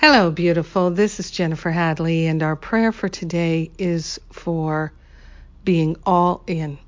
[0.00, 0.90] Hello, beautiful.
[0.90, 4.94] This is Jennifer Hadley, and our prayer for today is for
[5.62, 6.78] being all in.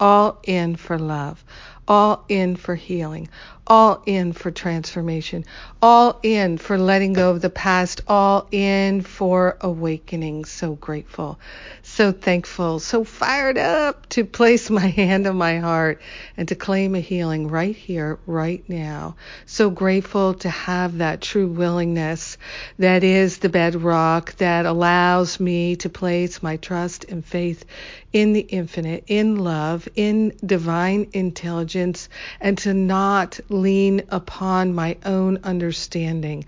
[0.00, 1.44] All in for love,
[1.88, 3.28] all in for healing,
[3.66, 5.44] all in for transformation,
[5.82, 10.44] all in for letting go of the past, all in for awakening.
[10.44, 11.38] So grateful,
[11.82, 16.00] so thankful, so fired up to place my hand on my heart
[16.36, 19.16] and to claim a healing right here, right now.
[19.46, 22.38] So grateful to have that true willingness
[22.78, 27.64] that is the bedrock that allows me to place my trust and faith
[28.12, 35.38] in the infinite, in love, in divine intelligence, and to not lean upon my own
[35.44, 36.44] understanding.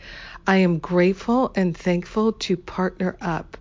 [0.47, 3.57] I am grateful and thankful to partner up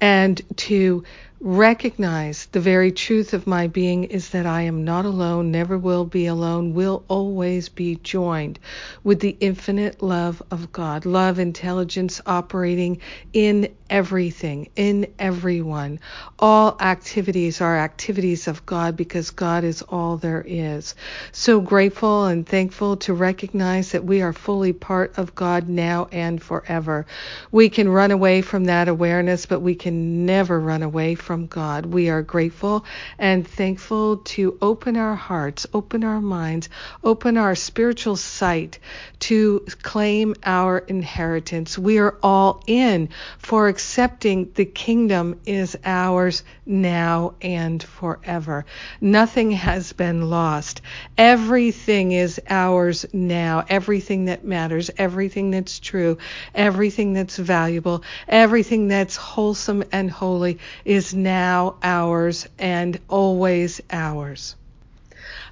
[0.00, 1.04] and to
[1.44, 6.04] recognize the very truth of my being is that I am not alone, never will
[6.04, 8.60] be alone, will always be joined
[9.02, 13.00] with the infinite love of God, love, intelligence operating
[13.32, 15.98] in everything, in everyone.
[16.38, 20.94] All activities are activities of God because God is all there is.
[21.32, 26.40] So grateful and thankful to recognize that we are fully part of God now and
[26.40, 27.04] forever.
[27.50, 31.46] We can run away from that awareness, but we can never run away from from
[31.46, 31.86] God.
[31.86, 32.84] We are grateful
[33.18, 36.68] and thankful to open our hearts, open our minds,
[37.02, 38.78] open our spiritual sight
[39.20, 41.78] to claim our inheritance.
[41.78, 48.66] We are all in for accepting the kingdom is ours now and forever.
[49.00, 50.82] Nothing has been lost.
[51.16, 53.64] Everything is ours now.
[53.70, 56.18] Everything that matters, everything that's true,
[56.54, 64.56] everything that's valuable, everything that's wholesome and holy is now ours and always ours.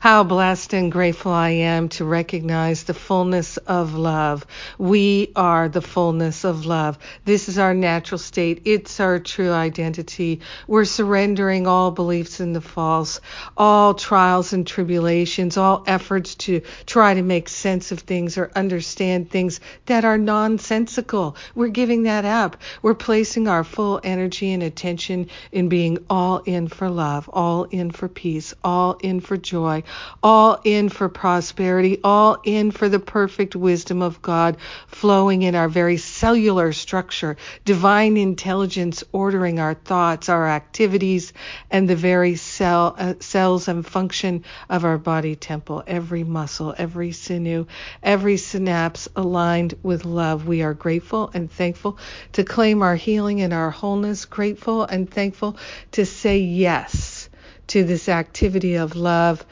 [0.00, 4.46] How blessed and grateful I am to recognize the fullness of love.
[4.78, 6.98] We are the fullness of love.
[7.26, 8.62] This is our natural state.
[8.64, 10.40] It's our true identity.
[10.66, 13.20] We're surrendering all beliefs in the false,
[13.58, 19.30] all trials and tribulations, all efforts to try to make sense of things or understand
[19.30, 21.36] things that are nonsensical.
[21.54, 22.56] We're giving that up.
[22.80, 27.90] We're placing our full energy and attention in being all in for love, all in
[27.90, 29.82] for peace, all in for joy,
[30.22, 34.56] all in for prosperity, all in for the perfect wisdom of God
[34.86, 41.32] flowing in our very cellular structure, divine intelligence ordering our thoughts, our activities,
[41.70, 47.12] and the very cell, uh, cells and function of our body temple, every muscle, every
[47.12, 47.66] sinew,
[48.02, 50.46] every synapse aligned with love.
[50.46, 51.98] We are grateful and thankful
[52.32, 55.56] to claim our healing and our wholeness, grateful and thankful
[55.92, 57.29] to say yes
[57.70, 59.46] to this activity of love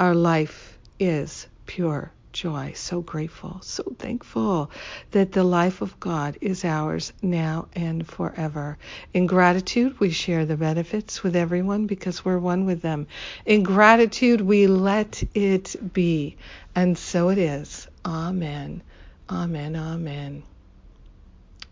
[0.00, 2.72] our life is pure joy.
[2.76, 4.70] So grateful, so thankful
[5.12, 8.78] that the life of God is ours now and forever.
[9.14, 13.06] In gratitude, we share the benefits with everyone because we're one with them.
[13.46, 16.36] In gratitude, we let it be.
[16.74, 17.88] And so it is.
[18.04, 18.82] Amen.
[19.30, 19.76] Amen.
[19.76, 20.44] Amen.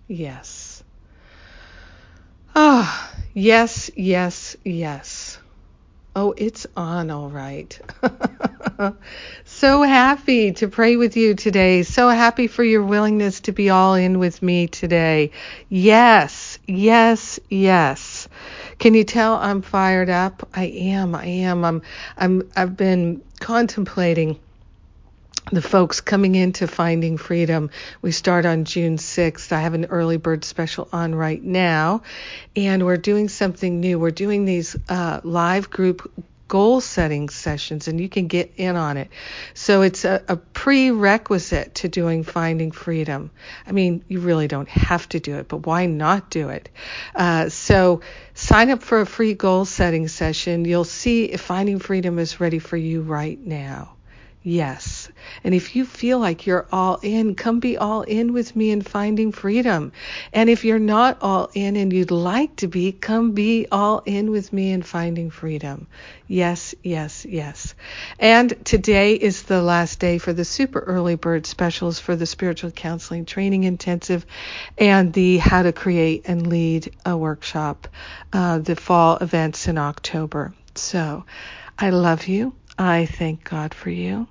[0.09, 0.83] Yes.
[2.55, 5.20] Ah, oh, yes, yes, yes.
[6.17, 7.79] Oh, it's on all right.
[9.45, 11.85] so happy to pray with you today.
[11.85, 15.31] So happy for your willingness to be all in with me today.
[15.69, 18.29] Yes, yes, yes.
[18.81, 20.49] Can you tell I'm fired up?
[20.53, 21.15] I am.
[21.15, 21.65] I am.
[21.65, 21.83] I'm
[22.17, 24.41] I'm I've been contemplating
[25.53, 27.71] the folks coming into Finding Freedom.
[28.03, 29.51] We start on June 6th.
[29.51, 32.03] I have an early bird special on right now,
[32.55, 33.99] and we're doing something new.
[33.99, 36.11] We're doing these uh, live group
[36.47, 39.09] goal setting sessions and you can get in on it.
[39.55, 43.31] So it's a, a, prerequisite to doing Finding Freedom.
[43.69, 46.69] I mean, you really don't have to do it, but why not do it?
[47.15, 48.01] Uh, so
[48.35, 50.65] sign up for a free goal setting session.
[50.65, 53.93] You'll see if Finding Freedom is ready for you right now.
[54.43, 55.00] Yes.
[55.45, 58.83] And if you feel like you're all in, come be all in with me in
[58.83, 59.93] finding freedom.
[60.33, 64.31] And if you're not all in and you'd like to be, come be all in
[64.31, 65.87] with me in finding freedom.
[66.27, 67.75] Yes, yes, yes.
[68.19, 72.71] And today is the last day for the super early bird specials for the spiritual
[72.71, 74.25] counseling training intensive
[74.79, 77.89] and the how to create and lead a workshop,
[78.33, 80.55] uh, the fall events in October.
[80.75, 81.25] So
[81.79, 82.55] I love you.
[82.79, 84.27] I thank God for you.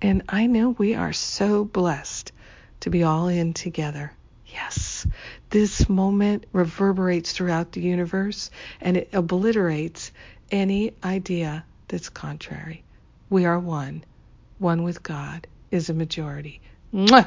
[0.00, 2.32] And I know we are so blessed
[2.80, 4.12] to be all in together.
[4.46, 5.06] Yes,
[5.50, 8.50] this moment reverberates throughout the universe
[8.80, 10.12] and it obliterates
[10.50, 12.84] any idea that's contrary.
[13.28, 14.04] We are one.
[14.58, 16.60] One with God is a majority.
[16.94, 17.26] Mwah!